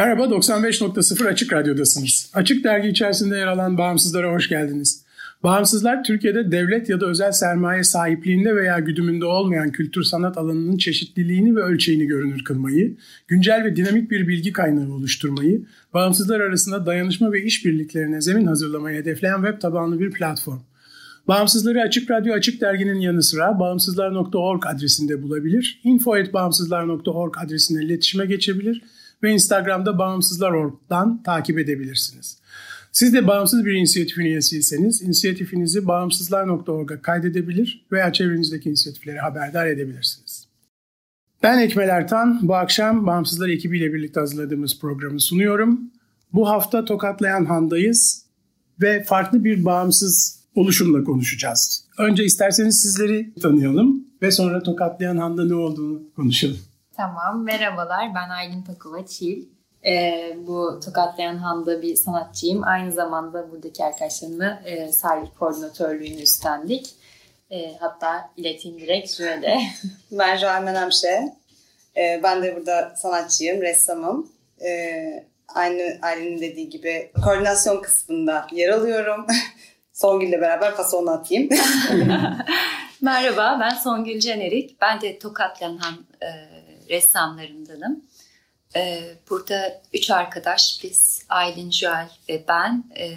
[0.00, 2.30] Merhaba, 95.0 Açık Radyo'dasınız.
[2.34, 5.02] Açık Dergi içerisinde yer alan Bağımsızlara hoş geldiniz.
[5.42, 11.56] Bağımsızlar, Türkiye'de devlet ya da özel sermaye sahipliğinde veya güdümünde olmayan kültür sanat alanının çeşitliliğini
[11.56, 12.96] ve ölçeğini görünür kılmayı,
[13.28, 15.62] güncel ve dinamik bir bilgi kaynağı oluşturmayı,
[15.94, 20.60] bağımsızlar arasında dayanışma ve işbirliklerine zemin hazırlamayı hedefleyen web tabanlı bir platform.
[21.28, 28.82] Bağımsızları Açık Radyo Açık Dergi'nin yanı sıra bağımsızlar.org adresinde bulabilir, info.bağımsızlar.org adresine iletişime geçebilir
[29.22, 32.40] ve Instagram'da Bağımsızlar.org'dan takip edebilirsiniz.
[32.92, 40.48] Siz de bağımsız bir inisiyatifin üyesiyseniz inisiyatifinizi bağımsızlar.org'a kaydedebilir veya çevrenizdeki inisiyatifleri haberdar edebilirsiniz.
[41.42, 42.38] Ben Ekmel Ertan.
[42.42, 45.80] Bu akşam Bağımsızlar ekibiyle birlikte hazırladığımız programı sunuyorum.
[46.32, 48.26] Bu hafta Tokatlayan Han'dayız
[48.80, 51.84] ve farklı bir bağımsız oluşumla konuşacağız.
[51.98, 56.58] Önce isterseniz sizleri tanıyalım ve sonra Tokatlayan Han'da ne olduğunu konuşalım.
[57.00, 58.14] Tamam, merhabalar.
[58.14, 59.46] Ben Aylin Pakova Çil.
[59.86, 62.64] Ee, bu Tokatlayan Han'da bir sanatçıyım.
[62.64, 66.94] Aynı zamanda buradaki arkadaşlarımla e, sergi koordinatörlüğünü üstlendik.
[67.50, 69.60] E, hatta ileteyim direkt Jüre'de.
[70.12, 71.36] ben Joel Menemşe.
[71.96, 74.32] E, ben de burada sanatçıyım, ressamım.
[74.64, 74.70] E,
[75.54, 79.26] aynı Aylin'in dediği gibi koordinasyon kısmında yer alıyorum.
[79.92, 81.48] Songül'le beraber fasonu atayım.
[83.00, 84.80] Merhaba, ben Songül Cenerik.
[84.80, 86.49] Ben de Tokatlayan Han e,
[86.90, 88.04] ressamlarındanım.
[88.76, 93.10] Ee, burada üç arkadaş biz Aylin, Joel ve ben e,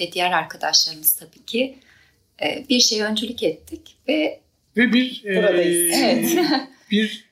[0.00, 1.78] ve diğer arkadaşlarımız tabii ki
[2.42, 4.40] e, bir şey öncülük ettik ve
[4.76, 5.92] ve bir buradayız.
[5.92, 6.36] E, evet.
[6.90, 7.30] bir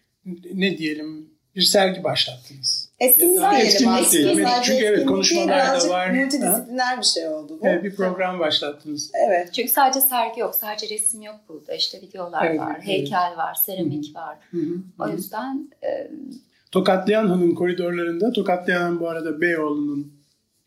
[0.54, 2.88] ne diyelim bir sergi başlattınız.
[3.00, 4.46] Etkinlik diyelim etkinlik diyelim.
[4.62, 6.10] Çünkü evet konuşmalar da var.
[6.10, 7.66] Multidisipliner bir şey oldu bu.
[7.66, 9.10] Evet bir program başlattınız.
[9.28, 9.54] Evet.
[9.54, 11.74] Çünkü sadece sergi yok, sadece resim yok burada.
[11.74, 12.86] İşte videolar evet, var, evet.
[12.86, 14.14] heykel var, seramik Hı-hı.
[14.14, 14.36] var.
[14.50, 14.76] Hı-hı.
[14.98, 16.10] O yüzden e,
[16.72, 20.12] Tokatlayan Han'ın koridorlarında, Tokatlayan bu arada Beyoğlu'nun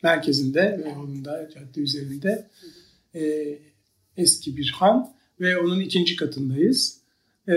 [0.03, 2.47] merkezinde, Beyoğlu'nda, cadde üzerinde
[3.15, 3.23] e,
[4.17, 6.97] eski bir han ve onun ikinci katındayız.
[7.47, 7.53] E,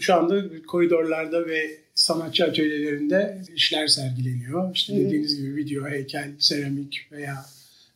[0.00, 4.74] şu anda koridorlarda ve sanatçı atölyelerinde işler sergileniyor.
[4.74, 7.46] İşte dediğiniz gibi video, heykel, seramik veya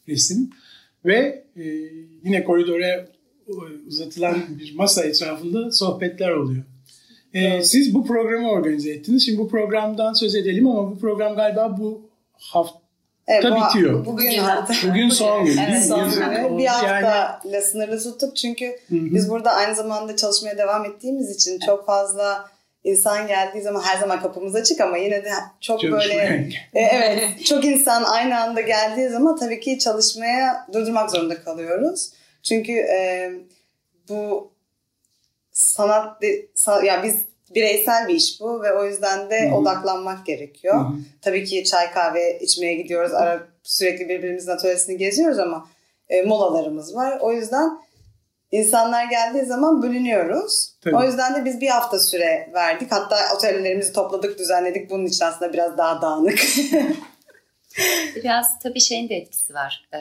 [0.09, 0.51] resim.
[1.05, 1.65] Ve e,
[2.25, 3.09] yine koridora
[3.89, 6.63] uzatılan bir masa etrafında sohbetler oluyor.
[7.35, 9.27] Ee, siz bu programı organize ettiniz.
[9.27, 12.79] Şimdi bu programdan söz edelim ama bu program galiba bu hafta
[13.29, 14.07] Evet, bu, bitiyor.
[14.07, 14.33] Bugün,
[14.89, 15.57] bugün son gün.
[15.57, 16.59] Evet, son gün.
[16.59, 17.63] Bir haftayla yani...
[17.63, 18.79] sınırlı tuttuk çünkü Hı-hı.
[19.15, 22.51] biz burada aynı zamanda çalışmaya devam ettiğimiz için çok fazla
[22.85, 25.31] insan geldiği zaman her zaman kapımız açık ama yine de
[25.61, 31.43] çok böyle e, evet çok insan aynı anda geldiği zaman tabii ki çalışmaya durdurmak zorunda
[31.43, 32.11] kalıyoruz.
[32.43, 33.31] Çünkü e,
[34.09, 34.53] bu
[35.53, 36.23] sanat
[36.85, 37.17] ya biz
[37.55, 39.55] bireysel bir iş bu ve o yüzden de Hı-hı.
[39.55, 40.75] odaklanmak gerekiyor.
[40.75, 40.97] Hı-hı.
[41.23, 43.15] Tabii ki çay kahve içmeye gidiyoruz.
[43.15, 45.69] Ara sürekli birbirimizin atölyesini geziyoruz ama
[46.09, 47.19] e, molalarımız var.
[47.21, 47.79] O yüzden
[48.53, 50.73] insanlar geldiği zaman bölünüyoruz.
[50.81, 50.97] Tabii.
[50.97, 52.93] O yüzden de biz bir hafta süre verdik.
[52.93, 54.91] Hatta atölyelerimizi topladık, düzenledik.
[54.91, 56.39] Bunun için aslında biraz daha dağınık.
[58.17, 59.89] biraz tabii şeyin de etkisi var.
[59.95, 59.99] Ee,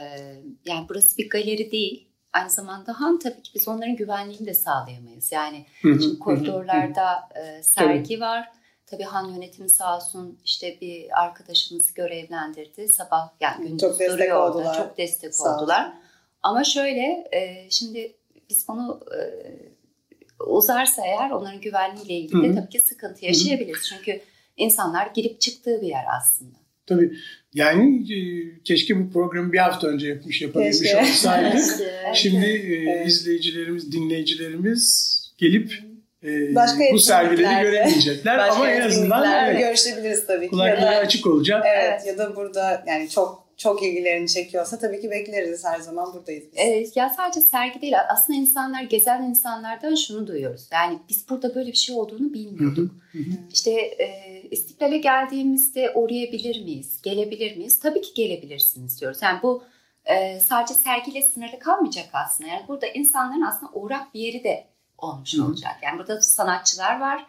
[0.66, 5.32] yani burası bir galeri değil Aynı zamanda Han tabii ki biz onların güvenliğini de sağlayamayız.
[5.32, 8.20] Yani şimdi koridorlarda e, sergi tabii.
[8.20, 8.52] var.
[8.86, 12.88] Tabii Han yönetimi sağ olsun işte bir arkadaşımızı görevlendirdi.
[12.88, 14.76] Sabah yani gündüz çok destek oldular.
[14.78, 15.86] Çok destek sağ oldular.
[15.86, 16.00] Olsun.
[16.44, 18.17] Ama şöyle e, şimdi
[18.50, 19.22] biz bunu e,
[20.46, 23.92] uzarsa eğer onların güvenliğiyle ilgili de tabii ki sıkıntı yaşayabiliriz.
[23.92, 23.98] Hı-hı.
[23.98, 24.22] Çünkü
[24.58, 26.58] insanlar girip çıktığı bir yer aslında.
[26.88, 27.14] Tabii
[27.54, 28.20] yani e,
[28.64, 31.64] keşke bu programı bir hafta önce yapmış yapabilmiş olsaydık.
[32.14, 33.08] Şimdi e, evet.
[33.08, 35.72] izleyicilerimiz, dinleyicilerimiz gelip
[36.24, 40.52] e, Başka bu sergileri göremeyecekler Başka ama en azından evet, görüşebiliriz tabii ki.
[40.52, 41.66] Kulakları açık olacak.
[41.68, 46.44] Evet ya da burada yani çok çok ilgilerini çekiyorsa tabii ki bekleriz her zaman buradayız.
[46.52, 46.60] Biz.
[46.60, 50.68] Ee, ya sadece sergi değil aslında insanlar gezen insanlardan şunu duyuyoruz.
[50.72, 52.92] Yani biz burada böyle bir şey olduğunu bilmiyorduk.
[53.54, 57.02] İşte e, İstiklal'e geldiğimizde uğrayabilir miyiz?
[57.02, 57.80] Gelebilir miyiz?
[57.80, 59.18] Tabii ki gelebilirsiniz diyoruz.
[59.22, 59.64] Yani bu
[60.06, 62.50] e, sadece sergiyle sınırlı kalmayacak aslında.
[62.50, 64.68] Yani burada insanların aslında uğrak bir yeri de
[64.98, 65.46] olmuş Hı.
[65.46, 65.76] olacak.
[65.84, 67.26] Yani burada sanatçılar var.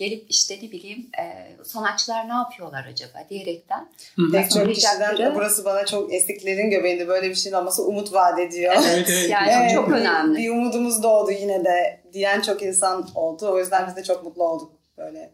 [0.00, 1.24] Gelip işte ne bileyim e,
[1.64, 3.88] sanatçılar ne yapıyorlar acaba diyerekten.
[4.32, 8.74] Pek çok kişiden burası bana çok estiklerin göbeğinde böyle bir şeyin olması umut vaat ediyor.
[8.88, 9.26] Evet.
[9.30, 10.38] Yani Evet, çok bir- önemli.
[10.38, 13.48] Bir umudumuz doğdu yine de diyen çok insan oldu.
[13.52, 15.30] O yüzden biz de çok mutlu olduk böyle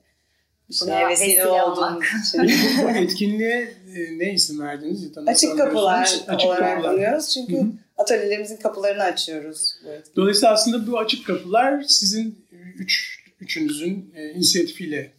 [0.70, 2.42] bir Buna vesile olduğumuz için.
[2.84, 3.60] Bu etkinliğe
[3.96, 5.18] e, ne isim verdiniz?
[5.26, 6.02] Açık kapılar?
[6.02, 6.94] Açık olarak kapılar.
[6.94, 7.34] anıyoruz.
[7.34, 7.66] Çünkü Hı hı.
[7.98, 9.74] atölyelerimizin kapılarını açıyoruz.
[10.16, 12.46] Dolayısıyla aslında bu açık kapılar sizin
[12.78, 15.12] üç, üçünüzün e, inisiyatifiyle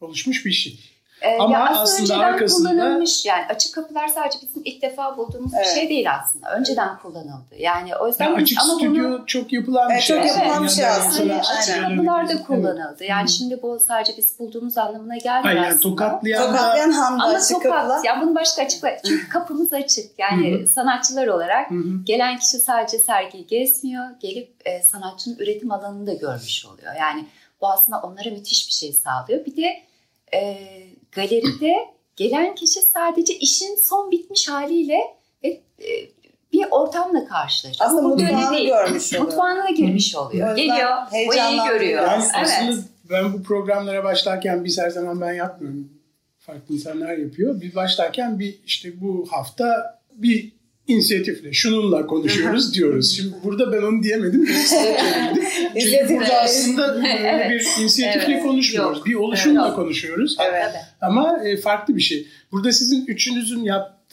[0.00, 0.80] oluşmuş bir şey.
[1.22, 5.52] Ee, Ama ya aslında önceden arkasında- kullanılmış yani açık kapılar sadece bizim ilk defa bulduğumuz
[5.56, 5.66] Evet.
[5.66, 6.56] bir şey değil aslında.
[6.56, 7.54] Önceden kullanıldı.
[7.58, 10.16] Yani o yüzden Yani açık ama stüdyo bunu çok yapılan bir Evet, şey.
[10.16, 10.44] çok aslında.
[10.44, 11.32] yapılan bir şey Yani aslında.
[11.32, 11.96] sanatçı açık Aynen.
[11.96, 12.42] kapılar da Evet.
[12.46, 13.04] kullanıldı.
[13.04, 13.32] Yani Hı.
[13.32, 15.80] şimdi bu sadece biz bulduğumuz anlamına gelmiyor Hayır yani aslında.
[15.82, 18.04] tokatlayan da Tokatlayan hamda Ama açık çok kapılar.
[18.04, 18.96] Ya bunu başka açıkla.
[19.06, 20.18] Çünkü kapımız açık.
[20.18, 21.82] Yani Hı sanatçılar olarak hı.
[22.04, 24.04] gelen kişi sadece sergiyi gezmiyor.
[24.20, 26.94] Gelip e, sanatçının üretim alanını da görmüş oluyor.
[26.98, 27.24] Yani
[27.62, 29.46] bu aslında onlara müthiş bir şey sağlıyor.
[29.46, 29.82] Bir de
[30.34, 30.58] e,
[31.12, 31.74] galeride
[32.16, 34.98] gelen kişi sadece işin son bitmiş haliyle
[35.44, 35.48] ve
[35.78, 35.88] e,
[36.52, 37.90] bir ortamla karşılaşıyor.
[37.90, 39.24] Aslında mutfağını görmüş oluyor.
[39.26, 40.48] Mutfağına da girmiş oluyor.
[40.48, 42.02] O yüzden Geliyor, boyayı görüyor.
[42.02, 42.34] Yani Evet.
[42.34, 45.88] aslında ben bu programlara başlarken biz her zaman ben yapmıyorum.
[46.38, 47.60] Farklı insanlar yapıyor.
[47.60, 50.52] Biz başlarken bir işte bu hafta bir
[50.86, 53.16] inisiyatifle şununla konuşuyoruz diyoruz.
[53.16, 54.44] Şimdi burada ben onu diyemedim.
[55.80, 58.42] Çünkü burada aslında böyle bir inisiyatifle Evet.
[58.42, 58.98] konuşmuyoruz.
[58.98, 59.06] Yok.
[59.06, 59.76] Bir oluşumla Evet.
[59.76, 60.36] konuşuyoruz.
[60.50, 60.70] Evet.
[61.00, 62.26] Ama e, farklı bir şey.
[62.52, 63.64] Burada sizin üçünüzün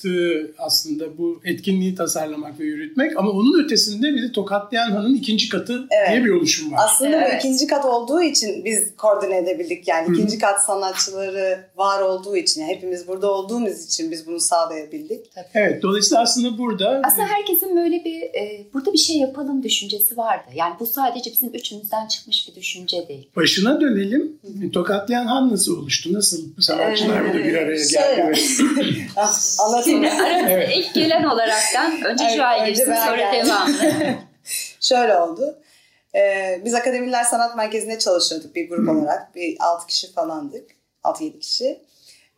[0.06, 5.50] yaptığı aslında bu etkinliği tasarlamak ve yürütmek ama onun ötesinde bir de Tokatlayan Han'ın ikinci
[5.50, 6.12] katı Evet.
[6.12, 6.80] diye bir oluşum var.
[6.86, 7.40] Aslında bu Evet.
[7.40, 9.88] ikinci kat olduğu için biz koordine edebildik.
[9.88, 10.16] Yani Hı hı.
[10.16, 15.26] ikinci kat sanatçıları var olduğu için, yani hepimiz burada olduğumuz için biz bunu sağlayabildik.
[15.54, 20.44] Evet, dolayısıyla aslında burada Aslında herkesin böyle bir e, burada bir şey yapalım düşüncesi vardı.
[20.56, 23.30] Yani bu sadece bizim üçümüzden çıkmış bir düşünce değil.
[23.36, 24.40] başına dönelim.
[24.74, 26.14] Tokatlayan Han nasıl oluştu?
[26.14, 27.90] Nasıl sanatçılar burada bir araya geldi?
[27.90, 28.28] Şöyle.
[28.28, 28.36] ve-
[29.90, 30.70] Şimdi aramızda Evet.
[30.76, 33.46] ilk gelen olaraktan önce Evet, şu ay girsin sonra geldim.
[33.48, 34.14] devamlı.
[34.82, 35.60] Şöyle oldu.
[36.16, 38.92] Ee, biz Akademiler Sanat Merkezi'nde çalışıyorduk bir grup Hı.
[38.92, 39.36] olarak.
[39.36, 40.70] Bir 6 kişi falandık.
[41.04, 41.80] 6-7 kişi.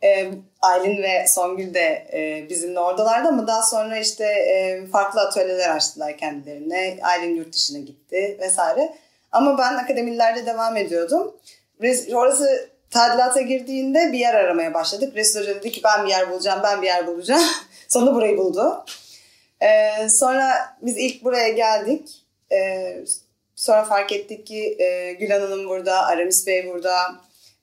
[0.04, 0.28] Ee,
[0.62, 6.16] Aylin ve Songül de e, bizimle oradalardı ama daha sonra işte e, farklı atölyeler açtılar
[6.18, 6.98] kendilerine.
[7.02, 8.94] Aylin yurt dışına gitti vesaire.
[9.32, 11.36] Ama ben akademilerde devam ediyordum.
[11.80, 15.16] Res- Orası tadilata girdiğinde bir yer aramaya başladık.
[15.16, 17.42] Resul Hoca dedi ki ben bir yer bulacağım, ben bir yer bulacağım.
[17.88, 18.84] Sonunda burayı buldu.
[19.62, 22.24] Ee, sonra biz ilk buraya geldik.
[22.52, 22.98] Ee,
[23.54, 26.96] sonra fark ettik ki e, Gül Hanım burada, Aramis Bey burada.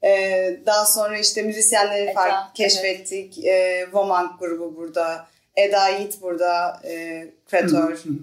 [0.03, 2.53] Ee, daha sonra işte müzisyenleri Eda, fark evet.
[2.53, 3.45] keşfettik.
[3.45, 5.27] Ee, Woman grubu burada.
[5.55, 8.13] Eda Yiğit burada, e, kreatör, Hı hı.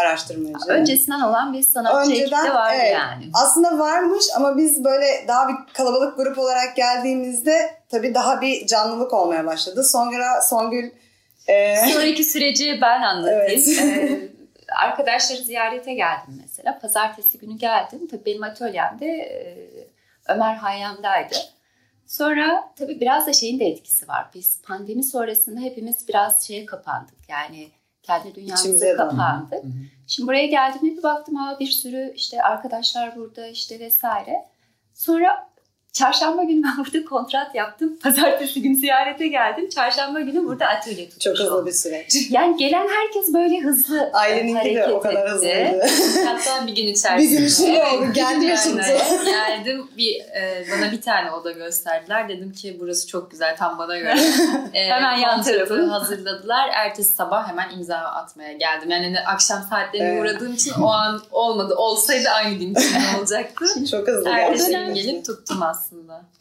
[0.00, 0.68] Araştırmacı.
[0.68, 3.30] Öncesinden olan bir sanatçı ekip de vardı evet, yani.
[3.34, 9.12] Aslında varmış ama biz böyle daha bir kalabalık grup olarak geldiğimizde tabii daha bir canlılık
[9.12, 9.84] olmaya başladı.
[9.84, 10.90] Sonra Songül
[11.46, 13.40] e, Sonraki süreci ben anlatayım.
[13.40, 13.68] Evet.
[13.68, 14.28] Ee,
[14.82, 16.78] arkadaşları ziyarete geldim mesela.
[16.78, 18.08] Pazartesi günü geldim.
[18.10, 19.56] Tabii benim atölyemde e,
[20.28, 21.34] Ömer Hayyam'daydı.
[22.06, 24.26] Sonra tabii biraz da şeyin de etkisi var.
[24.34, 27.28] Biz pandemi sonrasında hepimiz biraz şeye kapandık.
[27.28, 27.68] Yani
[28.06, 29.52] kendi dünyamıza kapandık.
[29.52, 29.72] Hı hı.
[30.06, 34.44] Şimdi buraya geldiğimde bir baktım aa bir sürü işte arkadaşlar burada işte vesaire.
[34.94, 35.48] Sonra
[35.96, 37.96] çarşamba günü ben burada kontrat yaptım.
[38.02, 39.68] Pazartesi günü ziyarete geldim.
[39.68, 41.66] Çarşamba günü burada atölye tutmuş çok hızlı oldum.
[41.66, 42.16] bir süreç.
[42.30, 45.30] Yani gelen herkes böyle hızlı Aileninki de o kadar etti.
[45.32, 45.86] hızlıydı.
[46.26, 47.36] Hatta bir gün bir içerisinde.
[47.40, 48.12] gün içinde Evet, oldu.
[48.12, 48.82] Geldi sundu.
[49.24, 52.28] Geldim bir e, bana bir tane oda gösterdiler.
[52.28, 54.16] Dedim ki burası çok güzel tam bana göre.
[54.74, 55.86] E, Hemen yan tarafı.
[55.86, 56.68] hazırladılar.
[56.74, 58.90] Ertesi sabah hemen imza atmaya geldim.
[58.90, 60.20] Yani hani akşam saatlerine Evet.
[60.32, 61.74] uğradığım için o an olmadı.
[61.76, 63.64] Olsaydı aynı gün içinde olacaktı.
[63.90, 64.86] Çok hızlı Ertesi gerçekten.
[64.86, 65.85] gün gelip tuttum aslında.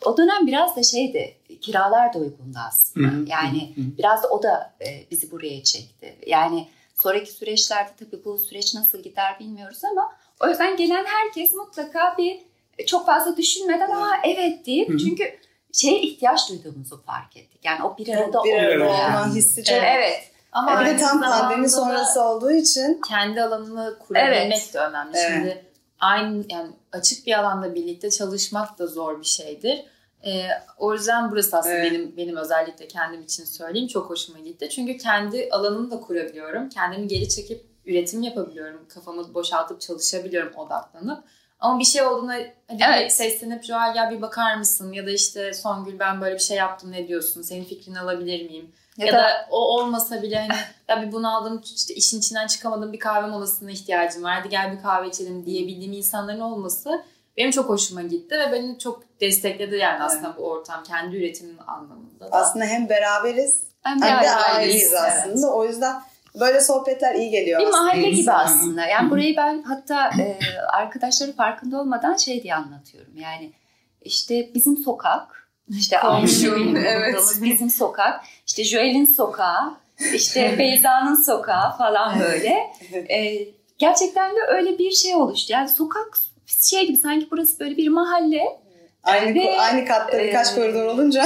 [0.05, 3.07] O dönem biraz da şeydi, kiralar da uygundu aslında.
[3.07, 3.97] Hı hı, yani hı hı.
[3.97, 6.15] biraz da o da e, bizi buraya çekti.
[6.27, 10.11] Yani sonraki süreçlerde tabii bu süreç nasıl gider bilmiyoruz ama
[10.43, 12.39] o yüzden gelen herkes mutlaka bir
[12.85, 14.97] çok fazla düşünmeden aa evet deyip Hı hı.
[14.97, 15.37] çünkü
[15.73, 17.59] şeye ihtiyaç duyduğumuzu fark ettik.
[17.63, 19.35] Yani o bir arada bir arada olma.
[19.35, 19.77] hissi çok.
[19.77, 20.31] Evet.
[20.51, 24.73] Ama Bir de tam pandemi sonrası olduğu için kendi alanını kurabilmek Evet.
[24.73, 25.17] de önemli.
[25.17, 25.31] Evet.
[25.33, 25.65] Şimdi
[25.99, 29.85] aynı yani açık bir alanda birlikte çalışmak da zor bir şeydir.
[30.25, 30.47] Ee,
[30.77, 31.91] o yüzden burası aslında Evet.
[31.91, 34.69] benim benim özellikle kendim için söyleyeyim çok hoşuma gitti.
[34.69, 36.69] Çünkü kendi alanımı da kurabiliyorum.
[36.69, 38.85] Kendimi geri çekip üretim yapabiliyorum.
[38.89, 41.23] Kafamı boşaltıp çalışabiliyorum odaklanıp.
[41.59, 42.33] Ama bir şey olduğunda
[42.67, 43.13] hadi Evet.
[43.13, 44.93] seslenip Joel gel bir bakar mısın?
[44.93, 47.41] Ya da işte Songül ben böyle bir şey yaptım ne diyorsun?
[47.41, 48.71] Senin fikrini alabilir miyim?
[48.97, 53.27] Ya, da, o olmasa bile hani ya bir bunaldım işte işin içinden çıkamadım bir kahve
[53.27, 54.39] molasına ihtiyacım var.
[54.39, 57.03] Hadi gel bir kahve içelim diyebildiğim insanların olması
[57.37, 62.31] benim çok hoşuma gitti ve beni çok destekledi yani aslında bu ortam kendi üretimim anlamında
[62.31, 62.31] da.
[62.31, 65.53] Aslında hem beraberiz Ben hem de aileyiz aslında.
[65.53, 65.95] O yüzden
[66.39, 67.83] böyle sohbetler iyi geliyor Bir aslında.
[67.83, 68.85] mahalle gibi aslında.
[68.87, 70.37] Yani burayı ben hatta e,
[70.67, 73.17] arkadaşları farkında olmadan şey diye anlatıyorum.
[73.17, 73.53] Yani
[74.01, 77.15] işte bizim sokak, işte Komşum, evet.
[77.41, 79.77] bizim sokak, işte Joel'in sokağı,
[80.13, 82.73] işte Beyza'nın sokağı falan böyle.
[83.09, 85.53] E, gerçekten de öyle bir şey oluştu.
[85.53, 86.17] Yani sokak
[86.47, 88.65] şey gibi sanki burası böyle bir mahalle.
[89.03, 91.25] Aynı, Ve, aynı katta birkaç e, koridor olunca.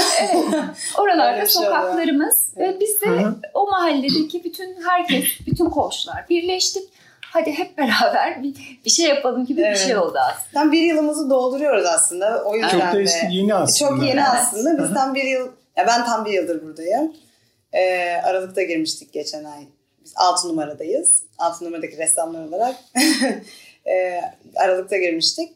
[0.97, 1.81] Oralarda Öyle bir şey oluyor.
[1.81, 3.35] sokaklarımız ve biz de Hı hı.
[3.53, 6.89] o mahalledeki bütün herkes, bütün komşular birleştik.
[7.33, 8.55] Hadi hep beraber bir,
[8.85, 9.75] bir şey yapalım gibi Evet.
[9.75, 10.49] bir şey oldu aslında.
[10.53, 12.43] Tam bir yılımızı dolduruyoruz aslında.
[12.43, 13.01] O yüzden Çok da de.
[13.01, 13.89] eski, yeni aslında.
[13.89, 14.29] Çok yeni Evet.
[14.33, 14.83] aslında.
[14.83, 17.13] Biz tam bir yıl, ya ben tam bir yıldır buradayım.
[17.73, 19.63] Ee, Aralık'ta girmiştik geçen ay.
[20.05, 21.23] Biz 6 numaradayız.
[21.37, 22.75] 6 numaradaki ressamlar olarak.
[23.87, 24.21] Ee,
[24.55, 25.49] Aralık'ta girmiştik.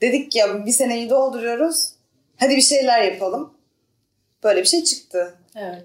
[0.00, 1.88] Dedik ya bir seneyi dolduruyoruz.
[2.36, 3.54] Hadi bir şeyler yapalım.
[4.44, 5.34] Böyle bir şey çıktı.
[5.56, 5.84] Evet.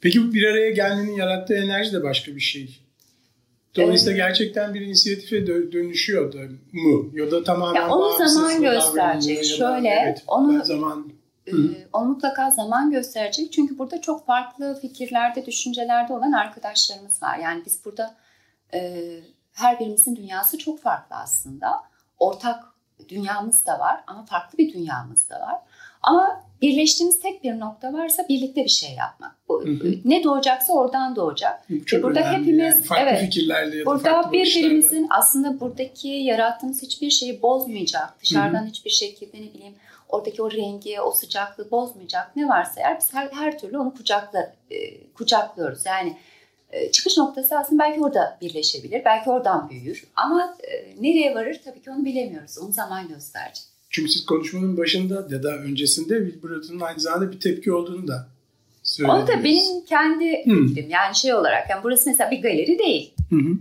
[0.00, 2.80] Peki bu bir araya gelmenin yarattığı enerji de başka bir şey.
[3.84, 6.38] Dolayısıyla gerçekten bir inisiyatife dö- dönüşüyor da
[6.72, 7.10] mu?
[7.14, 9.38] Ya da tamamen Ya onu zaman mı gösterecek.
[9.38, 11.12] da- Şöyle, evet, onu- zaman
[11.48, 11.52] Ee,
[11.92, 13.52] onu mutlaka zaman gösterecek.
[13.52, 17.38] Çünkü burada çok farklı fikirlerde, düşüncelerde olan arkadaşlarımız var.
[17.38, 18.14] Yani biz burada
[18.74, 19.02] e,
[19.52, 21.68] her birimizin dünyası çok farklı aslında.
[22.18, 22.64] Ortak
[23.08, 25.60] dünyamız da var ama farklı bir dünyamız da var.
[26.02, 29.35] Ama birleştiğimiz tek bir nokta varsa birlikte bir şey yapmak.
[30.04, 31.70] Ne doğacaksa oradan doğacak.
[31.70, 32.82] Bu çok burada önemli hepimiz- yani.
[32.82, 33.20] farklı evet.
[33.20, 39.54] fikirlerle ya da Burada birbirimizin aslında buradaki yarattığımız hiçbir şeyi bozmayacak, dışarıdan hiçbir şekilde ne
[39.54, 39.74] bileyim
[40.08, 44.52] oradaki o rengi, o sıcaklığı bozmayacak ne varsa eğer biz her, her türlü onu kucakla
[44.70, 45.86] e, kucaklıyoruz.
[45.86, 46.16] Yani
[46.70, 51.82] e, çıkış noktası aslında belki orada birleşebilir, belki oradan büyür ama e, nereye varır tabii
[51.82, 52.58] ki onu bilemiyoruz.
[52.58, 53.64] Onu zaman gösterecek.
[53.90, 58.28] Çünkü siz konuşmanın başında ya da öncesinde buranın aynı zamanda bir tepki olduğunu da
[59.04, 60.66] O da benim kendi Hı.
[60.66, 60.90] fikrim.
[60.90, 63.14] Yani şey olarak yani burası mesela bir galeri değil.
[63.30, 63.58] Hı hı.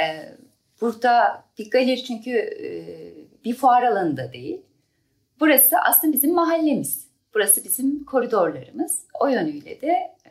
[0.00, 0.36] Ee,
[0.80, 2.68] burada bir galeri çünkü e,
[3.44, 4.62] bir fuar alanında değil.
[5.40, 7.06] Burası aslında bizim mahallemiz.
[7.34, 8.98] Burası bizim koridorlarımız.
[9.20, 9.86] O yönüyle de
[10.26, 10.30] e,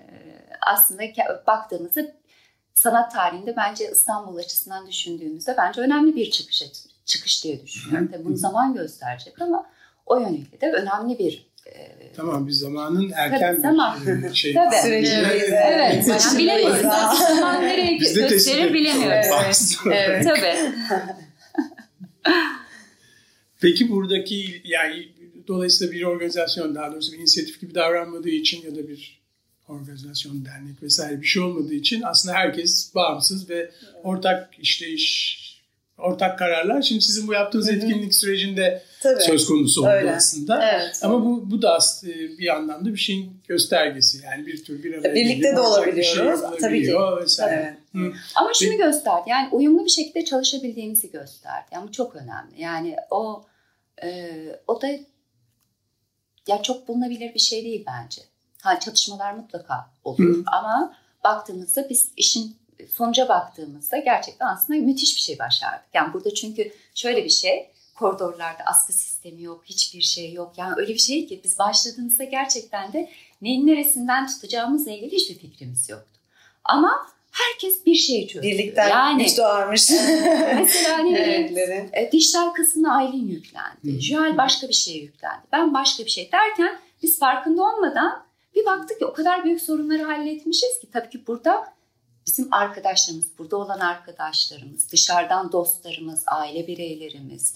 [0.62, 1.04] aslında
[1.48, 2.02] baktığımızda
[2.74, 6.64] sanat tarihinde bence İstanbul açısından düşündüğümüzde bence önemli bir çıkış
[7.06, 8.10] çıkış diye düşünüyorum.
[8.14, 9.70] Tabii bunu zaman gösterecek ama
[10.06, 11.51] o yönüyle de önemli bir
[12.16, 14.00] Tamam bir zamanın erken Tabii, zaman.
[14.06, 14.54] bir şey.
[14.54, 14.76] Tabii.
[14.76, 16.84] Evet, Başındayız yani bilemiyoruz.
[16.84, 17.36] daha.
[17.36, 19.28] Zaman nereye Biz de tespit gösterir bilemiyoruz.
[19.86, 19.98] Olarak.
[19.98, 20.56] Evet, tabii.
[23.62, 25.10] Peki buradaki yani
[25.48, 29.22] dolayısıyla bir organizasyon daha doğrusu bir inisiyatif gibi davranmadığı için ya da bir
[29.68, 33.72] organizasyon, dernek vesaire bir şey olmadığı için aslında herkes bağımsız ve
[34.04, 35.42] ortak işleyiş,
[36.02, 36.82] ortak kararlar.
[36.82, 39.22] Şimdi sizin bu yaptığınız etkinlik sürecinde Tabii.
[39.22, 40.16] söz konusu oldu Öyle.
[40.16, 40.70] aslında.
[40.74, 41.00] Evet.
[41.04, 44.26] Ama bu, bu da aslında bir anlamda bir şeyin göstergesi.
[44.26, 46.42] Yani bir tür bir araya Birlikte de şey olabiliyoruz.
[46.62, 46.96] Tabii ki.
[47.22, 47.78] vesaire.
[47.96, 48.06] Evet.
[48.06, 48.14] Hı.
[48.36, 49.24] Ama şunu gösterdi.
[49.28, 51.66] Yani uyumlu bir şekilde çalışabildiğimizi gösterdi.
[51.72, 52.62] Yani bu çok önemli.
[52.62, 53.46] Yani o
[54.04, 54.32] e,
[54.68, 54.88] o da
[56.48, 58.22] ya çok bulunabilir bir şey değil bence.
[58.62, 60.44] Ha çatışmalar mutlaka olur Hı.
[60.46, 60.94] ama
[61.24, 65.86] baktığımızda biz işin sonuca baktığımızda gerçekten aslında müthiş bir şey başardık.
[65.94, 70.54] Yani burada çünkü şöyle bir şey koridorlarda askı sistemi yok, hiçbir şey yok.
[70.58, 73.10] Yani öyle bir şey ki biz başladığımızda gerçekten de
[73.42, 76.20] neyin neresinden tutacağımızla ilgili hiçbir fikrimiz yoktu.
[76.66, 78.48] Ama herkes bir şey çözdü.
[78.48, 79.90] Birlikten yani güç doğarmış.
[80.56, 81.90] mesela Renkleri.
[81.94, 84.02] e, dijital kısmına Aylin yüklendi.
[84.02, 85.42] Joel başka bir şeye yüklendi.
[85.52, 88.24] Ben başka bir şey derken biz farkında olmadan
[88.56, 91.74] bir baktık ki o kadar büyük sorunları halletmişiz ki tabii ki burada
[92.32, 97.54] bizim arkadaşlarımız, burada olan arkadaşlarımız, dışarıdan dostlarımız, aile bireylerimiz,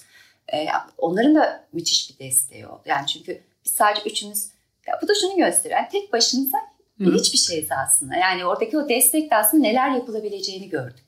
[0.52, 0.66] e,
[0.98, 2.82] onların da müthiş bir desteği oldu.
[2.86, 4.48] Yani çünkü biz sadece üçümüz,
[4.86, 5.80] ya bu da şunu gösteriyor.
[5.80, 6.58] Yani tek başımıza
[7.02, 7.14] Hı.
[7.14, 8.16] hiçbir şeyiz aslında.
[8.16, 11.04] Yani oradaki o destek de aslında neler yapılabileceğini gördük.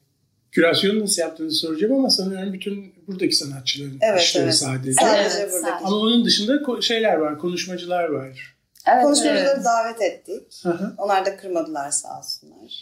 [0.53, 4.55] Kürasyonu nasıl yaptığınızı soracağım ama sanıyorum bütün buradaki sanatçıların Evet, işleri evet.
[4.55, 4.93] sadece.
[4.93, 5.71] Sadece Evet, buradaki.
[5.71, 5.87] sadece.
[5.87, 8.57] Ama onun dışında şeyler var, konuşmacılar var.
[8.87, 9.65] Evet, Konuşmacıları evet.
[9.65, 10.61] davet ettik.
[10.63, 10.95] Hı hı.
[10.99, 12.81] Onlar da kırmadılar sağ olsunlar.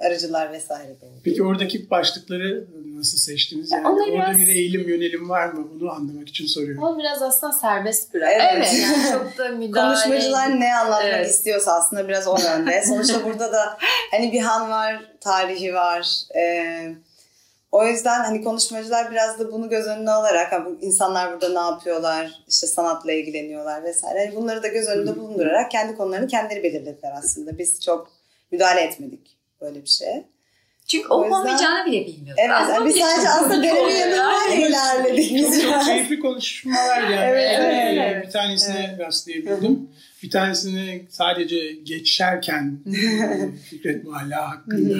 [0.00, 0.96] Arıcılar vesaire.
[1.24, 2.66] Peki oradaki başlıkları
[2.96, 3.72] nasıl seçtiniz?
[3.72, 4.38] Yani Onlar orada biraz...
[4.38, 5.68] bir eğilim yönelim var mı?
[5.74, 6.82] Bunu anlamak için soruyorum.
[6.82, 8.32] O biraz aslında serbest bırak.
[8.32, 8.52] Evet.
[8.56, 8.74] evet.
[8.82, 9.94] Yani çok da müdahale...
[9.94, 11.30] Konuşmacılar ne anlatmak evet.
[11.30, 12.82] istiyorsa aslında biraz o yönde.
[12.88, 13.78] Sonuçta burada da
[14.10, 16.22] hani bir han var, tarihi var.
[16.36, 16.94] Ee,
[17.72, 22.44] o yüzden hani konuşmacılar biraz da bunu göz önüne alarak hani insanlar burada ne yapıyorlar,
[22.48, 24.20] işte sanatla ilgileniyorlar vesaire.
[24.20, 27.58] Yani bunları da göz önünde bulundurarak kendi konularını kendileri belirlediler aslında.
[27.58, 28.10] Biz çok
[28.50, 30.24] müdahale etmedik böyle bir şeye.
[30.86, 31.38] Çünkü o yüzden...
[31.38, 32.42] olmayacağını bile bilmiyoruz.
[32.46, 32.50] Evet.
[32.50, 35.34] Yani biz sadece aslında deneme yanından ilerledik.
[35.34, 37.14] Biz çok, çok keyifli konuşmalar yani.
[37.14, 38.26] evet, evet, evet.
[38.26, 39.00] Bir tanesine evet.
[39.06, 39.90] rastlayabildim.
[40.22, 42.78] Bir tanesini sadece geçerken
[43.70, 44.94] Fikret Muhalla hakkında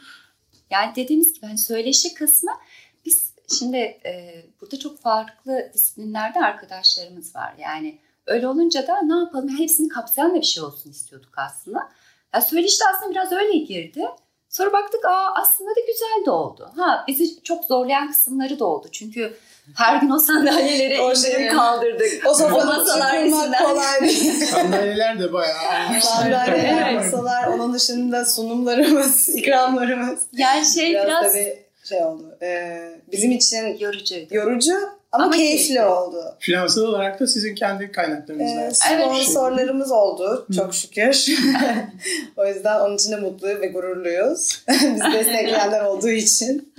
[0.72, 2.52] Yani dediğimiz gibi hani söyleşi kısmı
[3.06, 7.54] biz şimdi e, burada çok farklı disiplinlerde arkadaşlarımız var.
[7.60, 7.98] Yani
[8.28, 9.50] Öyle olunca da ne yapalım?
[9.50, 11.90] Yani hepsini kapsayan da bir şey olsun istiyorduk aslında.
[12.34, 14.06] Yani söyleşi aslında biraz öyle girdi.
[14.50, 16.72] Sonra baktık aa aslında da güzel de oldu.
[16.78, 18.88] Ha bizi çok zorlayan kısımları da oldu.
[18.92, 19.34] Çünkü
[19.76, 22.28] her gün o sandalyeleri o şey, kaldırdık.
[22.30, 24.10] O sofa masalar kolay
[24.52, 25.58] Sandalyeler de bayağı.
[26.02, 30.20] Sandalyeler, masalar, onun dışında sunumlarımız, ikramlarımız.
[30.34, 32.38] Yani şey biraz, biraz tabii şey oldu.
[32.42, 34.36] Ee, bizim için yorucuydu.
[34.36, 34.74] Yorucu
[35.12, 36.36] ama, Ama keyifli, keyifli oldu.
[36.40, 38.68] Finansal olarak da sizin kendi kaynaklarınız var.
[38.68, 41.28] Ee, sponsorlarımız oldu çok şükür.
[42.38, 44.64] o yüzden onun için de mutlu ve gururluyuz.
[44.70, 46.74] Biz destekleyenler olduğu için.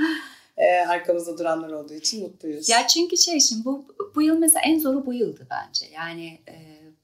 [0.57, 2.69] E, arkamızda duranlar olduğu için mutluyuz.
[2.69, 3.85] Ya çünkü şey şimdi bu,
[4.15, 5.87] bu yıl mesela en zoru bu yıldı bence.
[5.95, 6.55] Yani e,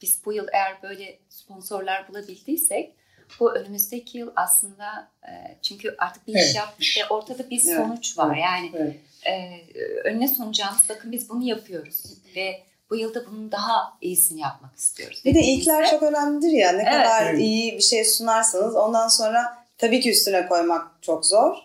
[0.03, 2.95] biz bu yıl eğer böyle sponsorlar bulabildiysek
[3.41, 6.49] bu önümüzdeki yıl aslında e, çünkü artık bir evet.
[6.49, 8.37] iş yaptık ve ortada bir sonuç var.
[8.37, 8.97] Yani evet
[9.29, 12.05] e, önüne sunacağımız bakın biz bunu yapıyoruz
[12.37, 15.23] ve bu yılda bunun daha iyisini yapmak istiyoruz.
[15.25, 16.93] Bir de ilkler çok önemlidir ya ne evet.
[16.93, 21.57] kadar iyi bir şey sunarsanız ondan sonra tabii ki üstüne koymak çok zor.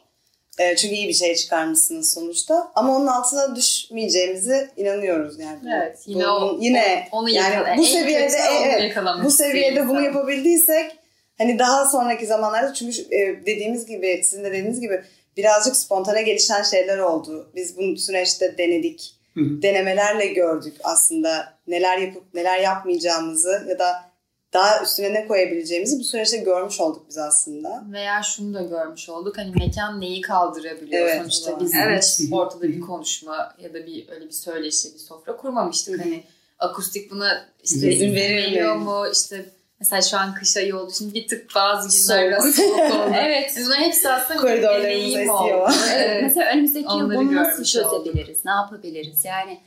[0.60, 2.72] E, çünkü iyi bir şey çıkarmışsınız sonuçta.
[2.76, 5.60] Ama onun altına düşmeyeceğimize inanıyoruz yani.
[5.76, 6.00] Evet.
[6.06, 10.92] Yine Bunun, o, yine onu yani bu seviyede evet, bu seviyede bunu yapabildiysek
[11.38, 15.04] hani daha sonraki zamanlarda çünkü e, dediğimiz gibi sizin de dediğiniz gibi
[15.38, 17.52] birazcık spontane gelişen şeyler oldu.
[17.56, 19.16] Biz bu süreçte denedik.
[19.34, 19.62] Hı hı.
[19.62, 24.14] Denemelerle gördük aslında neler yapıp neler yapmayacağımızı ya da
[24.54, 27.84] daha üstüne ne koyabileceğimizi bu süreçte görmüş olduk biz aslında.
[27.92, 29.38] Veya şunu da görmüş olduk.
[29.38, 32.20] Hani mekan neyi kaldırabiliyor evet, sonuçta biz evet.
[32.32, 36.06] ortada bir konuşma ya da bir öyle bir söyleşi, bir sofra kurmamıştık.
[36.06, 36.24] Hani
[36.60, 39.06] akustik buna işte izin veriyor mu?
[39.14, 39.46] İşte
[39.84, 43.14] Mesela şu an kış ayı olduğu için bir tık bazı günler biraz soğuk oldu.
[43.16, 43.54] evet.
[43.58, 45.72] Bunların hepsi aslında bir deneyim oldu.
[45.94, 46.24] Evet.
[46.24, 48.46] Mesela önümüzdeki yıl bunu nasıl çözebiliriz?
[48.46, 49.26] Ne yapabiliriz?
[49.26, 49.60] Yani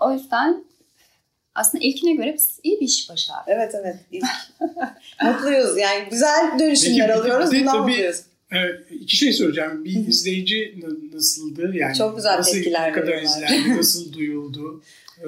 [0.00, 0.64] o yüzden
[1.54, 3.44] aslında ilkine göre biz iyi bir iş başardık.
[3.48, 3.96] Evet evet.
[4.12, 4.24] İlk.
[5.22, 5.78] mutluyuz.
[5.78, 7.52] Yani güzel dönüşümler Peki, alıyoruz.
[7.52, 8.20] Bundan tabii, mutluyuz.
[8.52, 9.84] Evet, iki şey soracağım.
[9.84, 11.72] Bir izleyici nasıldı?
[11.74, 13.76] Yani Çok güzel nasıl, tepkiler kadar izlendi?
[13.76, 14.82] Nasıl duyuldu?
[15.20, 15.26] Ee,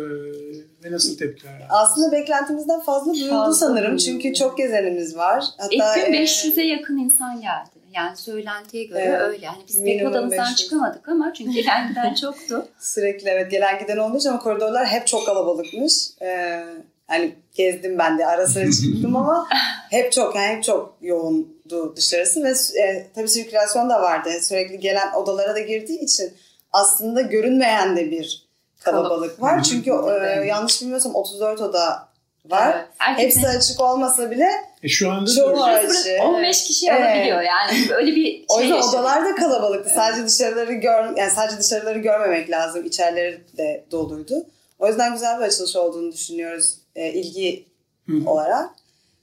[0.85, 1.67] ve nasıl tepkiler?
[1.71, 3.87] Aslında beklentimizden fazla duyuldu fazla sanırım.
[3.87, 4.03] Duyuldu.
[4.03, 5.45] Çünkü çok gezenimiz var.
[5.59, 7.71] Hatta, İlk gün 500'e yakın insan geldi.
[7.95, 9.45] Yani söylentiye göre evet, öyle.
[9.47, 10.57] Yani biz pek odamızdan 500.
[10.57, 12.69] çıkamadık ama çünkü gelen giden çoktu.
[12.79, 15.93] Sürekli evet gelen giden olmuş ama koridorlar hep çok kalabalıkmış.
[16.23, 16.65] Ee,
[17.07, 19.47] hani gezdim ben de ara sıra çıktım ama
[19.91, 24.31] hep çok yani hep çok yoğundu dışarısı ve e, tabii sirkülasyon da vardı.
[24.43, 26.33] Sürekli gelen odalara da girdiği için
[26.73, 28.44] aslında görünmeyen de bir
[28.85, 29.63] kalabalık var.
[29.63, 32.09] Çünkü e, yanlış bilmiyorsam 34 oda
[32.51, 32.87] var.
[33.09, 33.19] Evet.
[33.19, 34.49] Hepsi açık olmasa bile
[34.83, 36.23] e şu anda çoğu açık.
[36.23, 37.01] 15 kişi evet.
[37.01, 37.93] alabiliyor yani.
[37.95, 39.91] Öyle bir şey O yüzden odalar da kalabalıktı.
[39.93, 39.97] Evet.
[39.97, 42.85] Sadece dışarıları gör yani sadece dışarıları görmemek lazım.
[42.85, 44.47] İçerileri de doluydu.
[44.79, 47.67] O yüzden güzel bir açılış olduğunu düşünüyoruz e, ilgi
[48.09, 48.31] Hı.
[48.31, 48.71] olarak.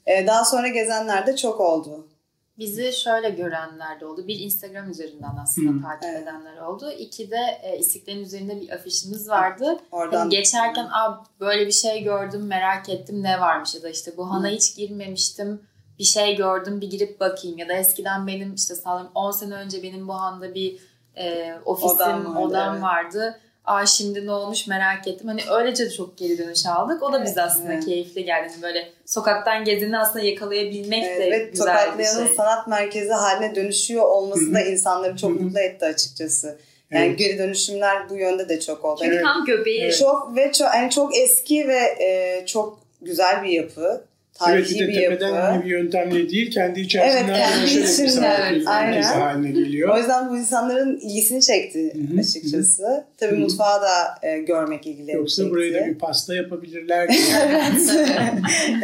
[0.05, 2.07] E, daha sonra gezenler de çok oldu.
[2.57, 4.27] Bizi şöyle görenler de oldu.
[4.27, 5.81] Bir Instagram üzerinden aslında hmm.
[5.81, 6.23] takip evet.
[6.23, 6.91] edenler oldu.
[6.91, 9.79] İki de e, İstiklal'in üzerinde bir afişimiz vardı.
[9.91, 14.17] Oradan yani geçerken Aa, böyle bir şey gördüm merak ettim ne varmış ya da işte
[14.17, 14.55] bu hana hmm.
[14.55, 15.61] hiç girmemiştim
[15.99, 19.83] bir şey gördüm bir girip bakayım ya da eskiden benim işte sağlam 10 sene önce
[19.83, 20.79] benim bu handa bir
[21.15, 22.39] e, ofisim odam vardı.
[22.39, 22.83] Odam evet.
[22.83, 25.27] vardı aa şimdi ne olmuş merak ettim.
[25.27, 27.03] Hani öylece de çok geri dönüş aldık.
[27.03, 27.85] O da evet, bize aslında evet.
[27.85, 28.49] keyifli geldi.
[28.51, 32.35] Hani böyle sokaktan gezini aslında yakalayabilmek evet, de evet, güzel bir şey.
[32.35, 36.57] sanat merkezi haline dönüşüyor olması da insanları çok mutlu etti açıkçası.
[36.91, 37.19] Yani evet.
[37.19, 38.99] geri dönüşümler bu yönde de çok oldu.
[39.03, 39.91] Çünkü yani, tam göbeği.
[39.91, 44.05] Çok ve çok yani çok eski ve e, çok güzel bir yapı.
[44.45, 45.65] Tarihi evet, bir, de tepeden yapı.
[45.65, 49.01] bir yöntemle değil, kendi içerisinden evet, evet, aynen.
[49.01, 49.95] haline geliyor.
[49.95, 52.19] O yüzden bu insanların ilgisini çekti Hı-hı.
[52.19, 52.83] açıkçası.
[52.83, 53.03] Hı-hı.
[53.17, 53.39] Tabii Hı-hı.
[53.39, 55.51] mutfağı da e, görmek ilgilerini Yoksa çekti.
[55.51, 57.09] buraya da bir pasta yapabilirler.
[57.47, 58.07] evet.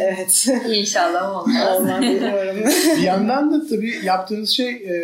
[0.00, 0.46] evet.
[0.68, 1.76] İnşallah olmaz.
[1.76, 2.56] Olmaz umarım.
[2.96, 4.94] bir yandan da tabii yaptığınız şey e,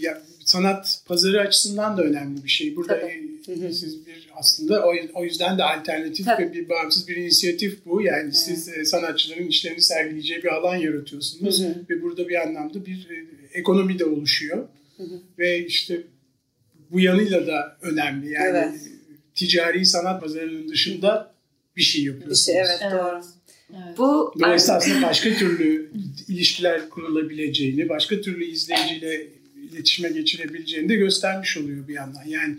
[0.00, 2.76] ya, sanat pazarı açısından da önemli bir şey.
[2.76, 3.29] Burada tabii.
[3.56, 6.42] Siz bir aslında o, o yüzden de alternatif Tabii.
[6.42, 8.02] ve bir bağımsız bir inisiyatif bu.
[8.02, 8.36] Yani evet.
[8.36, 11.60] siz e, sanatçıların işlerini sergileyeceği bir alan yaratıyorsunuz.
[11.60, 11.74] Hı hı.
[11.90, 13.26] Ve burada bir anlamda bir e,
[13.58, 14.68] ekonomi de oluşuyor.
[14.96, 15.20] Hı hı.
[15.38, 16.02] Ve işte
[16.90, 18.32] bu yanıyla da önemli.
[18.32, 18.80] Yani evet.
[19.34, 21.34] ticari sanat pazarının dışında
[21.76, 22.48] bir şey yapıyorsunuz.
[22.48, 22.92] Bir şey, evet, evet.
[22.92, 23.20] doğru.
[23.72, 23.98] Evet.
[23.98, 25.90] Bu Dolayısıyla aslında başka türlü
[26.28, 29.26] ilişkiler kurulabileceğini, başka türlü izleyiciyle
[29.72, 32.24] iletişime geçirebileceğini de göstermiş oluyor bir yandan.
[32.26, 32.56] Yani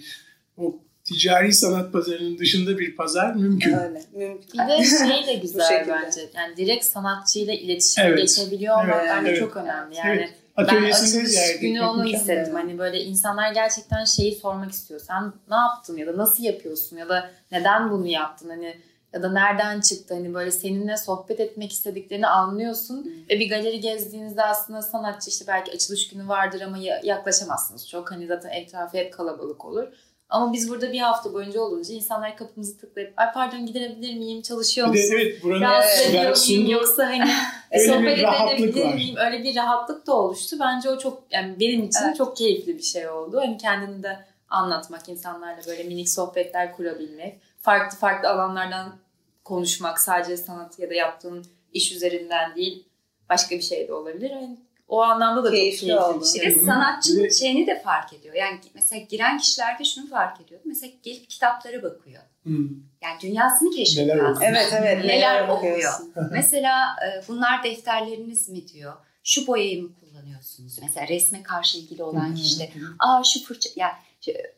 [0.62, 3.74] o ticari sanat pazarının dışında bir pazar mümkün.
[3.74, 4.60] Öyle, mümkün.
[4.64, 6.22] Bir de şey de güzel bence.
[6.36, 8.18] Yani direkt sanatçıyla iletişime evet.
[8.18, 9.40] geçebiliyor olmak evet, bence evet.
[9.40, 9.96] çok önemli.
[9.96, 10.70] Yani evet.
[10.72, 12.54] ben açılış günü onu hissettim.
[12.54, 15.00] Hani böyle insanlar gerçekten şeyi sormak istiyor.
[15.00, 18.50] Sen ne yaptın ya da nasıl yapıyorsun ya da neden bunu yaptın?
[18.50, 18.76] Hani
[19.14, 23.12] ya da nereden çıktı hani böyle seninle sohbet etmek istediklerini anlıyorsun hmm.
[23.30, 28.28] ve bir galeri gezdiğinizde aslında sanatçı işte belki açılış günü vardır ama yaklaşamazsınız çok hani
[28.28, 29.88] zaten etrafı hep kalabalık olur.
[30.32, 34.88] Ama biz burada bir hafta boyunca olunca insanlar kapımızı tıklayıp ay pardon gidebilir miyim çalışıyor
[34.88, 35.04] musun?
[35.04, 37.32] Bir de evet buranın Rahatsız ediyor yoksa hani
[37.88, 39.16] sohbet edebilir miyim?
[39.18, 40.58] Öyle bir rahatlık da oluştu.
[40.60, 42.18] Bence o çok yani benim için evet.
[42.18, 43.38] çok keyifli bir şey oldu.
[43.38, 48.96] Hani kendini de anlatmak, insanlarla böyle minik sohbetler kurabilmek, farklı farklı alanlardan
[49.44, 52.88] konuşmak sadece sanat ya da yaptığın iş üzerinden değil
[53.30, 54.30] başka bir şey de olabilir.
[54.30, 54.58] Yani
[54.92, 56.26] o anlamda da keyifli, çok keyifli oldu.
[56.36, 58.36] Bir de sanatçının şeyini de fark ediyor.
[58.36, 60.62] Yani mesela giren kişilerde şunu fark ediyor.
[60.66, 62.24] Mesela gelip kitaplara bakıyor.
[62.44, 62.70] Hmm.
[63.02, 64.46] Yani dünyasını keşfediyor Neler aslında.
[64.46, 65.06] Evet evet.
[65.06, 65.94] Neler okuyor.
[66.32, 68.94] mesela e, bunlar defterleriniz mi diyor.
[69.24, 70.80] Şu boyayı mı kullanıyorsunuz?
[70.82, 73.94] Mesela resme karşı ilgili olan kişi de aa şu fırça yani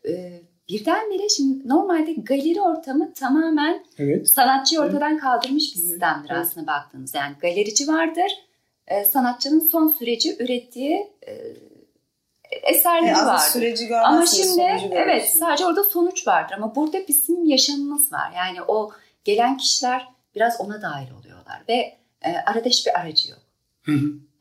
[0.10, 4.30] e, birdenbire şimdi normalde galeri ortamı tamamen evet.
[4.30, 6.46] sanatçıyı ortadan kaldırmış bir sistemdir evet.
[6.46, 7.18] aslında baktığınızda.
[7.18, 8.32] Yani galerici vardır
[8.88, 11.34] e, sanatçının son süreci ürettiği e,
[12.64, 13.38] eserleri e, var.
[13.38, 18.32] Süreci ama şimdi evet sadece orada sonuç vardır ama burada bizim yaşamımız var.
[18.36, 18.92] Yani o
[19.24, 23.40] gelen kişiler biraz ona dahil oluyorlar ve e, arada hiçbir aracı yok.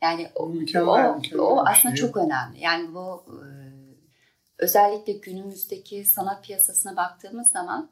[0.01, 2.05] Yani o, mükemmel, o, mükemmel o aslında şey.
[2.05, 2.59] çok önemli.
[2.59, 3.45] Yani bu e,
[4.57, 7.89] özellikle günümüzdeki sanat piyasasına baktığımız zaman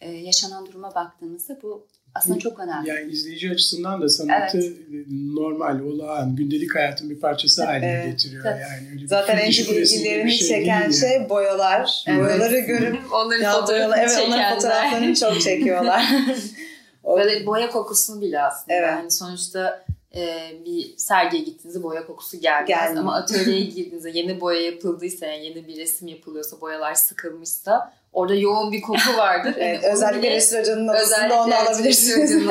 [0.00, 2.88] e, yaşanan duruma baktığımızda bu aslında çok önemli.
[2.88, 5.06] Yani izleyici açısından da sanatı evet.
[5.10, 8.06] normal, olağan, gündelik hayatın bir parçası haline evet.
[8.06, 8.42] getiriyor.
[8.42, 8.60] Tabii.
[8.60, 11.28] Yani öyle Zaten en çok ilgilerini şey çeken şey yani.
[11.28, 12.04] boyalar.
[12.06, 12.20] Evet.
[12.20, 16.04] Boyaları görüp onların fotoğraflarını evet, onların fotoğraflarını çok çekiyorlar.
[17.16, 18.74] Böyle boya kokusunu bile aslında.
[18.74, 18.88] Evet.
[18.90, 19.84] Yani sonuçta
[20.16, 22.68] e, bir sergiye gittiğinizde boya kokusu gelmez.
[22.68, 23.02] Gelmiyor.
[23.02, 28.72] Ama atölyeye girdiğinizde yeni boya yapıldıysa, yani yeni bir resim yapılıyorsa, boyalar sıkılmışsa Orada yoğun
[28.72, 29.54] bir koku vardır.
[29.58, 32.46] evet, yani özellikle Resul Hoca'nın odasında onu alabilirsiniz.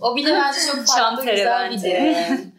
[0.00, 2.52] o bile bence çok farklı güzel bir deneyim.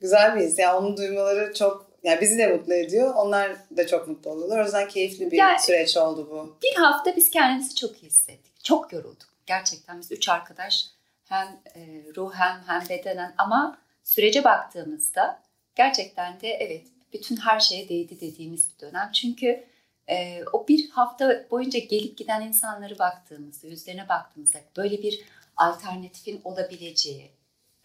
[0.00, 0.58] güzel bir his.
[0.58, 3.14] Yani onu duymaları çok yani bizi de mutlu ediyor.
[3.14, 4.60] Onlar da çok mutlu oluyorlar.
[4.60, 6.56] O yüzden keyifli bir yani, süreç oldu bu.
[6.62, 8.64] Bir hafta biz kendimizi çok iyi hissettik.
[8.64, 9.28] Çok yorulduk.
[9.46, 10.86] Gerçekten biz üç arkadaş
[11.28, 15.42] hem e, ruhen hem bedenen ama sürece baktığımızda
[15.74, 19.10] gerçekten de evet bütün her şeye değdi dediğimiz bir dönem.
[19.12, 19.64] Çünkü
[20.08, 25.20] e, o bir hafta boyunca gelip giden insanları baktığımızda, yüzlerine baktığımızda böyle bir
[25.56, 27.30] alternatifin olabileceği,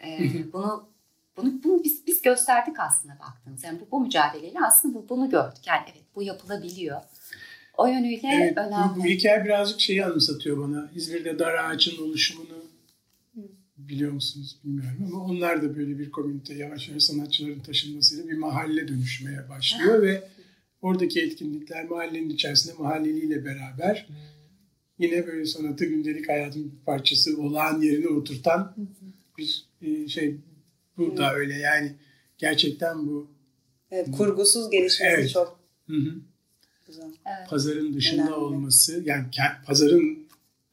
[0.04, 0.20] e,
[0.54, 0.92] bunu
[1.38, 3.64] bunu, bunu biz, biz gösterdik aslında baktığımız.
[3.64, 5.68] Yani bu, bu mücadeleyle aslında bu, bunu gördük.
[5.68, 7.02] Yani evet bu yapılabiliyor.
[7.78, 8.96] O yönüyle evet, önemli.
[8.96, 10.90] Bu, bu hikaye birazcık şeyi anımsatıyor bana.
[10.96, 12.61] İzmir'de dar ağacın oluşumunu
[13.90, 18.88] biliyor musunuz bilmiyorum ama onlar da böyle bir komünite yavaş yavaş sanatçıların taşınmasıyla bir mahalle
[18.88, 20.24] dönüşmeye başlıyor ve
[20.82, 24.08] Oradaki etkinlikler mahallenin içerisinde mahalleliyle beraber
[25.00, 28.76] yine böyle sanatı gündelik hayatın bir parçası olağan yerine oturtan
[29.38, 30.38] bir e, şey
[30.98, 31.96] bu da öyle yani
[32.38, 33.32] gerçekten bu
[33.92, 35.30] evet, kurgusuz gelişmesi evet.
[35.30, 36.16] çok hı hı.
[36.88, 37.12] güzel.
[37.50, 38.36] Pazarın dışında Önemli.
[38.36, 39.26] olması yani
[39.66, 40.21] pazarın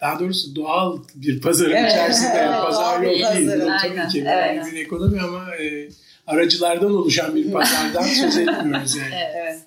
[0.00, 1.92] daha doğrusu doğal bir pazarın evet.
[1.92, 2.50] içerisinde evet.
[2.62, 3.50] pazar yok değil.
[3.82, 4.66] Tabii ki evet.
[4.72, 5.88] bir ekonomi ama e,
[6.26, 9.14] aracılardan oluşan bir pazardan söz etmiyoruz yani.
[9.34, 9.58] Evet.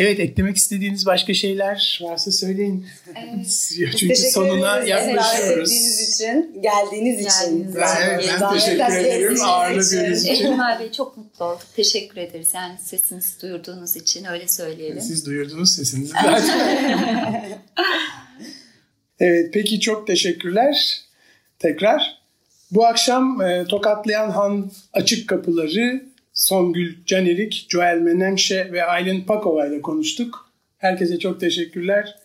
[0.00, 2.86] Evet eklemek istediğiniz başka şeyler varsa söyleyin.
[3.16, 3.72] Evet.
[3.96, 5.72] Çünkü sonuna yaklaşıyoruz.
[5.72, 7.74] Evet, için, geldiğiniz için.
[7.74, 10.34] Ben, ben teşekkür ederim ağırladığınız için.
[10.34, 11.66] Ekrem Bey çok mutlu olduk.
[11.76, 12.48] Teşekkür ederiz.
[12.54, 15.00] Yani sesinizi duyurduğunuz için öyle söyleyelim.
[15.00, 16.14] Siz duyurdunuz sesinizi
[19.20, 21.00] evet peki çok teşekkürler.
[21.58, 22.20] Tekrar.
[22.70, 26.02] Bu akşam e, Tokatlayan Han Açık Kapıları
[26.32, 30.50] Songül Canerik, Joel Menenşe ve Aylin Pakova ile konuştuk.
[30.78, 32.18] Herkese çok teşekkürler.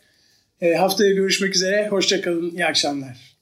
[0.61, 1.87] E, haftaya görüşmek üzere.
[1.87, 2.51] Hoşçakalın.
[2.51, 3.34] İyi akşamlar.